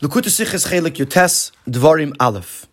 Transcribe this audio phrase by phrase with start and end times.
[0.00, 2.66] Yotes Dvarim Aleph.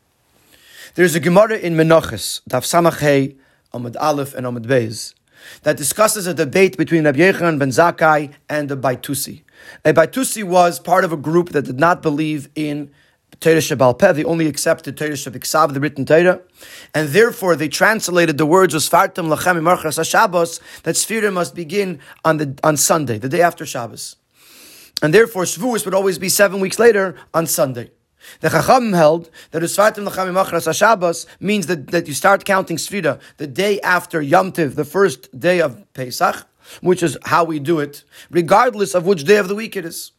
[0.96, 3.36] There's a Gemara in Menachos, Daf Samach
[3.74, 5.14] Amud Aleph and Amud Beis,
[5.64, 9.42] that discusses a debate between Rabbi Yechon ben Zakkai and the Baitusi.
[9.84, 12.92] A Baitusi was part of a group that did not believe in
[13.42, 14.16] Torah Shabbal.
[14.16, 16.40] They only accepted Torah Shabbat the written Torah,
[16.94, 22.00] and therefore they translated the words of Sfartam Lachem Marchas Shabbos that Sfira must begin
[22.24, 24.16] on the on Sunday, the day after Shabbos.
[25.02, 27.92] And therefore, Shavuos would always be seven weeks later on Sunday.
[28.42, 33.20] The Chacham held that Usfatim Lachami Machras Shabbos means that, that you start counting Sfira
[33.38, 36.48] the day after Yom Tiv, the first day of Pesach,
[36.82, 40.12] which is how we do it, regardless of which day of the week it is.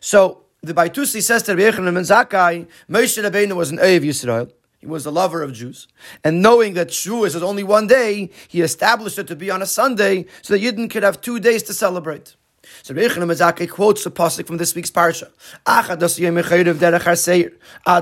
[0.00, 4.50] So, the Baitusi says to Rabbi Yechon and Zakai, Moshe Rabbeinu was an Eiv Yisrael.
[4.78, 5.88] He was a lover of Jews.
[6.22, 9.66] And knowing that Shavuos is only one day, he established it to be on a
[9.66, 12.36] Sunday so that Yidden could have two days to celebrate.
[12.82, 15.30] So Reichem Mazake quotes a pasuk from this week's parsha.
[15.66, 15.84] Ad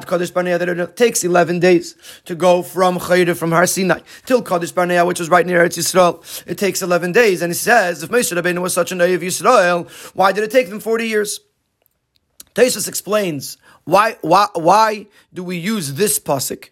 [0.07, 5.05] Kadesh Barnea takes eleven days to go from chayrev from Har Sinai till Kadesh Barnea,
[5.05, 6.47] which is right near Eretz Yisrael.
[6.47, 9.91] It takes eleven days, and he says if Moshe Rabbeinu was such an of Yisrael,
[10.15, 11.41] why did it take them forty years?
[12.55, 16.71] Taisus explains why why why do we use this pasuk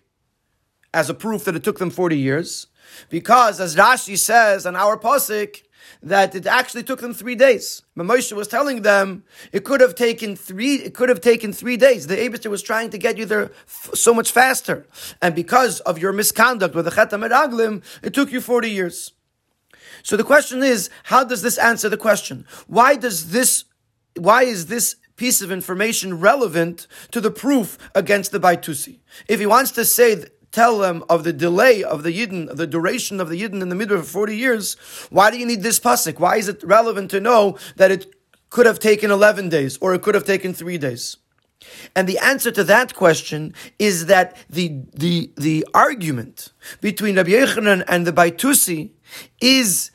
[0.92, 2.66] as a proof that it took them forty years?
[3.08, 5.62] Because as Rashi says on our pasuk
[6.02, 7.82] that it actually took them three days.
[7.96, 10.76] But Moshe was telling them it could have taken three.
[10.76, 12.06] It could have taken three days.
[12.06, 14.86] The Abishter was trying to get you there f- so much faster,
[15.20, 19.12] and because of your misconduct with the Cheit HaMeraglim, it took you forty years.
[20.02, 22.46] So the question is, how does this answer the question?
[22.66, 23.64] Why does this?
[24.16, 29.00] Why is this piece of information relevant to the proof against the Baitusi?
[29.28, 33.20] If he wants to say tell them of the delay of the Yidden, the duration
[33.20, 34.74] of the Yidden in the middle of 40 years,
[35.10, 36.18] why do you need this pasuk?
[36.18, 38.14] Why is it relevant to know that it
[38.50, 41.16] could have taken 11 days or it could have taken three days?
[41.94, 47.84] And the answer to that question is that the, the, the argument between Rabbi Yechanan
[47.86, 48.90] and the Baitusi
[49.40, 49.90] is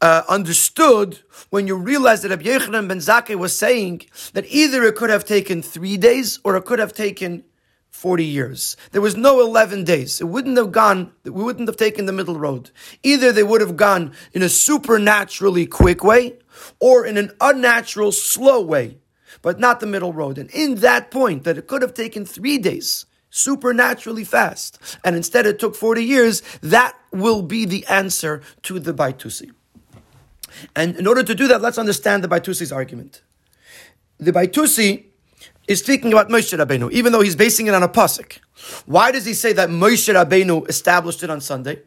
[0.00, 4.96] uh, understood when you realize that Rabbi Yechanan ben Zakkai was saying that either it
[4.96, 7.44] could have taken three days or it could have taken
[7.90, 8.76] 40 years.
[8.92, 10.20] There was no 11 days.
[10.20, 12.70] It wouldn't have gone, we wouldn't have taken the middle road.
[13.02, 16.38] Either they would have gone in a supernaturally quick way
[16.78, 18.98] or in an unnatural slow way,
[19.42, 20.38] but not the middle road.
[20.38, 25.46] And in that point, that it could have taken three days, supernaturally fast, and instead
[25.46, 29.50] it took 40 years, that will be the answer to the Baitusi.
[30.74, 33.22] And in order to do that, let's understand the Baitusi's argument.
[34.18, 35.09] The Baitusi
[35.70, 38.40] is speaking about Moshe Rabbeinu, even though he's basing it on a pasuk.
[38.86, 41.82] Why does he say that Moshe Rabbeinu established it on Sunday?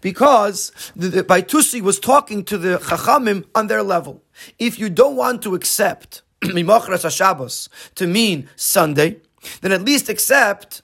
[0.00, 4.24] Because the, the Baitusi was talking to the Chachamim on their level.
[4.58, 9.20] If you don't want to accept Mimachras Shabbos to mean Sunday,
[9.60, 10.82] then at least accept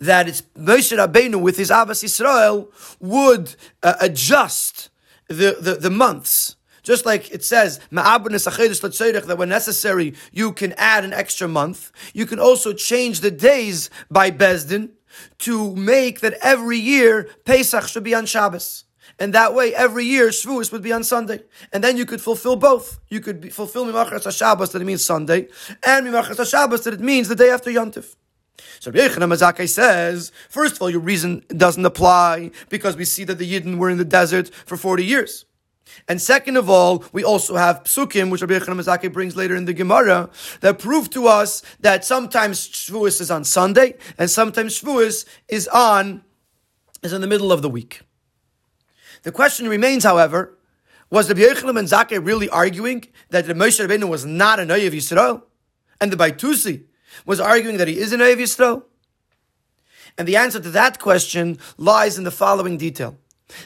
[0.00, 4.88] that it's Moshe Rabbeinu with his Ahavas Israel would uh, adjust
[5.28, 6.55] the, the, the months
[6.86, 11.90] just like it says, that when necessary, you can add an extra month.
[12.14, 14.92] You can also change the days by Beis Din
[15.38, 18.84] to make that every year Pesach should be on Shabbos.
[19.18, 21.40] And that way, every year, Shavuos would be on Sunday.
[21.72, 23.00] And then you could fulfill both.
[23.08, 25.48] You could be, fulfill Mimachas Shabbos that it means Sunday,
[25.84, 28.14] and Mimachas Shabbos that it means the day after Yontif.
[28.78, 33.50] So Mazake says, first of all, your reason doesn't apply because we see that the
[33.50, 35.46] Yidden were in the desert for 40 years.
[36.08, 39.64] And second of all, we also have psukim, which Rabbi Yechon Mazaki brings later in
[39.64, 40.30] the Gemara,
[40.60, 46.22] that prove to us that sometimes Shavuos is on Sunday, and sometimes Shavuos is on,
[47.02, 48.02] is in the middle of the week.
[49.22, 50.56] The question remains, however,
[51.10, 55.42] was Rabbi Yechon and really arguing that the Moshe Rabbeinu was not an Oyev Yisrael?
[56.00, 56.84] And the Baitusi
[57.24, 58.82] was arguing that he is an Oyev Yisrael?
[60.18, 63.18] And the answer to that question lies in the following detail.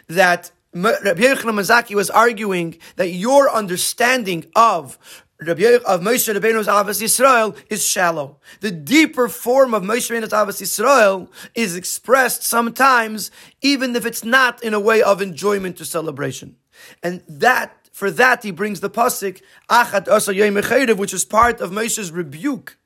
[0.08, 4.98] That Rabbi Yochanan Mazaki was arguing that your understanding of
[5.40, 8.38] Rabbi of Moshe Rabbeinu's Avos Yisrael is shallow.
[8.60, 13.30] The deeper form of Moshe Rabbeinu's Avos Yisrael is expressed sometimes,
[13.62, 16.56] even if it's not in a way of enjoyment or celebration.
[17.02, 22.12] And that, for that, he brings the pasuk Achat Asa which is part of Moshe's
[22.12, 22.76] rebuke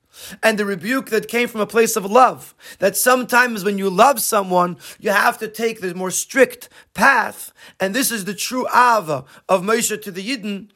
[0.42, 2.54] and the rebuke that came from a place of love.
[2.78, 7.52] That sometimes when you love someone, you have to take the more strict path.
[7.80, 10.70] And this is the true Ava of Moshe to the Yidden,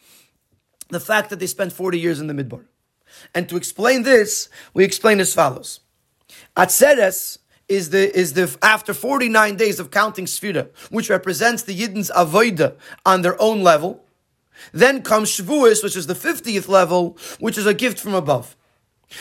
[0.88, 2.64] the fact that they spent 40 years in the Midbar.
[3.34, 5.80] And to explain this, we explain as follows.
[6.56, 7.38] Atzeres
[7.68, 12.76] is the, is the, after 49 days of counting Sfira, which represents the Yidden's Avoida
[13.04, 14.04] on their own level.
[14.72, 18.56] Then comes Shavuos, which is the 50th level, which is a gift from above.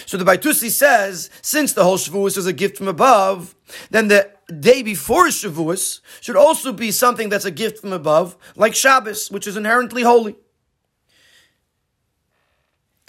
[0.05, 3.55] So the Baitusi says, since the whole Shavuos is a gift from above,
[3.89, 8.75] then the day before Shavuos should also be something that's a gift from above, like
[8.75, 10.35] Shabbos, which is inherently holy.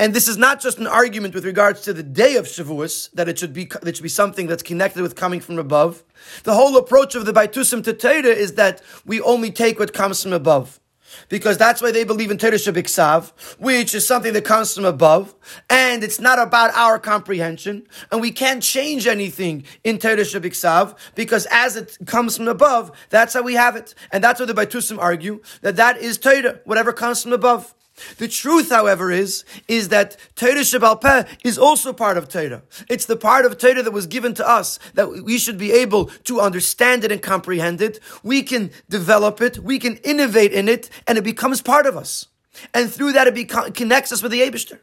[0.01, 3.29] And this is not just an argument with regards to the day of Shavuos, that
[3.29, 6.05] it should be, it should be something that's connected with coming from above.
[6.45, 10.23] The whole approach of the Baitusim to Torah is that we only take what comes
[10.23, 10.79] from above
[11.29, 15.35] because that's why they believe in Torah Shabiksav, which is something that comes from above,
[15.69, 21.47] and it's not about our comprehension, and we can't change anything in Torah Shabiksav, because
[21.51, 23.95] as it comes from above, that's how we have it.
[24.13, 27.75] And that's what the Baitusim argue, that that is Torah, whatever comes from above.
[28.19, 32.63] The truth, however, is, is that Torah Shabbal Peh is also part of Torah.
[32.89, 36.07] It's the part of Torah that was given to us, that we should be able
[36.25, 38.01] to understand it and comprehend it.
[38.23, 42.27] We can develop it, we can innovate in it, and it becomes part of us.
[42.75, 44.81] And through that, it connects us with the Abishter.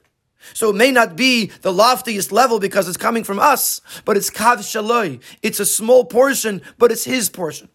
[0.54, 4.30] So it may not be the loftiest level because it's coming from us, but it's
[4.30, 5.22] Kav Shaloi.
[5.42, 7.70] It's a small portion, but it's his portion.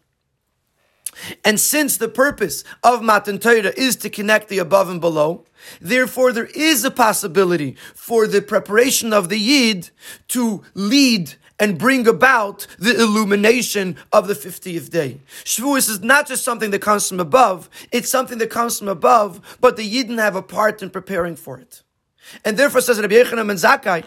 [1.44, 5.44] And since the purpose of Matan Torah is to connect the above and below,
[5.80, 9.90] therefore there is a possibility for the preparation of the Yid
[10.28, 15.20] to lead and bring about the illumination of the 50th day.
[15.44, 19.58] Shavuos is not just something that comes from above, it's something that comes from above,
[19.60, 21.82] but the Yidden have a part in preparing for it.
[22.44, 24.04] And therefore, says Rabbi Yechanan and Zakkai,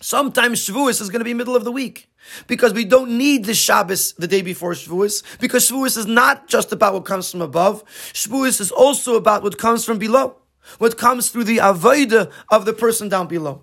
[0.00, 2.08] sometimes Shavuos is going to be middle of the week.
[2.46, 6.72] Because we don't need the Shabbos the day before Shavuos, because Shavuos is not just
[6.72, 7.84] about what comes from above.
[8.12, 10.36] Shavuos is also about what comes from below,
[10.78, 13.62] what comes through the avodah of the person down below.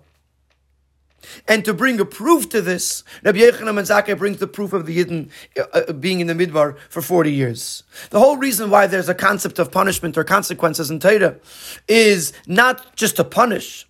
[1.46, 4.86] And to bring a proof to this, Rabbi Yechanan and Zakkai brings the proof of
[4.86, 7.84] the Yidden uh, uh, being in the Midbar for 40 years.
[8.10, 11.36] The whole reason why there's a concept of punishment or consequences in Torah
[11.88, 13.86] is not just to punish,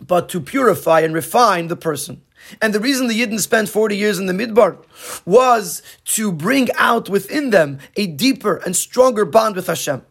[0.00, 2.22] but to purify and refine the person.
[2.60, 4.78] And the reason the Yidden spent 40 years in the Midbar
[5.24, 5.82] was
[6.16, 10.02] to bring out within them a deeper and stronger bond with Hashem.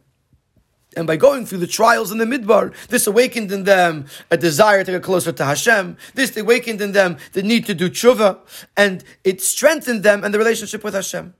[0.96, 4.84] And by going through the trials in the Midbar, this awakened in them a desire
[4.84, 5.96] to get closer to Hashem.
[6.16, 8.40] This awakened in them the need to do tshuva,
[8.76, 11.36] and it strengthened them and the relationship with Hashem.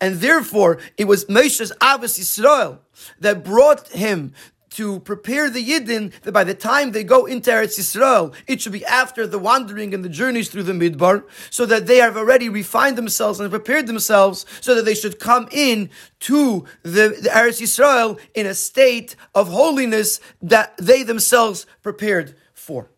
[0.00, 2.80] And therefore, it was Moshe's Ahavas Yisrael
[3.20, 4.34] that brought him
[4.78, 8.70] to prepare the Yidden that by the time they go into Eretz Yisrael, it should
[8.70, 12.48] be after the wandering and the journeys through the Midbar, so that they have already
[12.48, 15.90] refined themselves and prepared themselves, so that they should come in
[16.20, 22.88] to the, the Eretz Yisrael in a state of holiness that they themselves prepared for.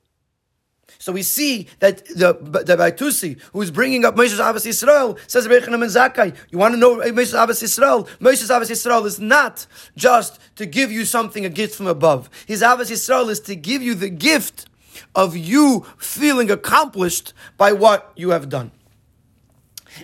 [0.99, 2.35] So we see that the
[2.65, 6.37] the Baitusi, who is bringing up Moshe's Ahavas Yisrael, says and Zakkai.
[6.51, 8.09] You want to know Moshe's Ahavas Yisrael?
[8.19, 9.67] Moshe's Ahavas Yisrael is not
[9.97, 12.29] just to give you something, a gift from above.
[12.47, 14.67] His Ahavas Yisrael is to give you the gift
[15.15, 18.73] of you feeling accomplished by what you have done.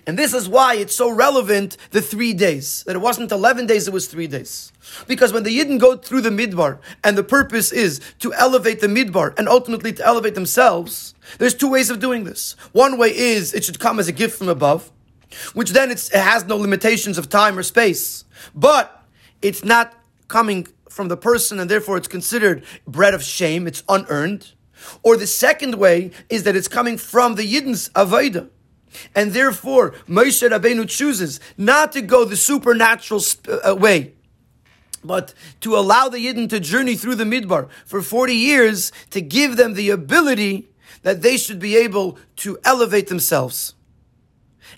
[0.06, 2.82] And this is why it's so relevant, the three days.
[2.84, 4.72] That it wasn't 11 days, it was three days.
[5.06, 8.86] Because when the Yidden go through the Midbar, and the purpose is to elevate the
[8.86, 12.56] Midbar, and ultimately to elevate themselves, there's two ways of doing this.
[12.72, 14.90] One way is it should come as a gift from above,
[15.54, 18.24] which then it has no limitations of time or space.
[18.54, 19.02] But
[19.42, 19.94] it's not
[20.28, 24.52] coming from the person, and therefore it's considered bread of shame, it's unearned.
[25.02, 28.48] Or the second way is that it's coming from the Yidden's Avodah
[29.14, 33.22] and therefore, Moshe Rabbeinu chooses not to go the supernatural
[33.64, 34.12] uh, way,
[35.04, 39.56] but to allow the Yidden to journey through the Midbar for 40 years to give
[39.56, 40.68] them the ability
[41.02, 43.74] that they should be able to elevate themselves.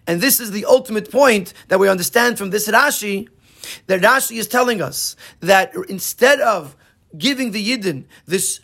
[0.06, 3.28] And this is the ultimate point that we understand from this Rashi,
[3.86, 6.76] that Rashi is telling us that instead of
[7.16, 8.60] giving the Yidden this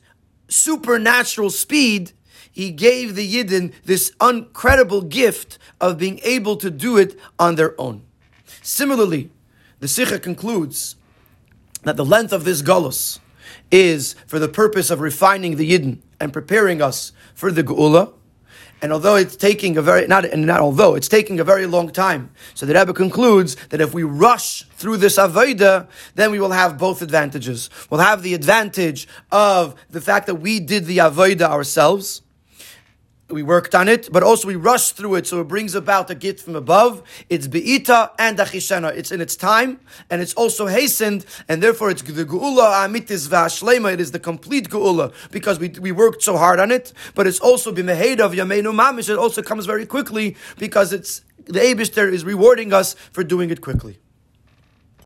[0.49, 2.13] supernatural speed,
[2.51, 7.79] he gave the Yidden this incredible gift of being able to do it on their
[7.81, 8.03] own.
[8.63, 9.31] Similarly,
[9.81, 10.97] the Sikha concludes
[11.83, 13.19] that the length of this Golos
[13.71, 18.13] is for the purpose of refining the Yidden and preparing us for the Geula.
[18.83, 21.89] And although it's taking a very not and not although it's taking a very long
[21.91, 26.51] time, so the Rebbe concludes that if we rush through this avodah, then we will
[26.51, 27.71] have both advantages.
[27.89, 32.21] We'll have the advantage of the fact that we did the avodah ourselves,
[33.35, 36.15] we worked on it, but also we rushed through it, so it brings about a
[36.15, 37.03] gift from above.
[37.29, 38.97] It's beita and achishena.
[38.97, 43.93] It's in its time, and it's also hastened, and therefore it's the geula amitis v'ashlema.
[43.93, 46.93] It is the complete geula because we, we worked so hard on it.
[47.15, 49.11] But it's also b'mehed of yameinu mamish.
[49.11, 53.61] It also comes very quickly because it's the Abishter is rewarding us for doing it
[53.61, 53.99] quickly.